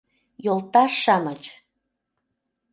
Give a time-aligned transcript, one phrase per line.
[0.45, 1.43] Йолташ-шамыч!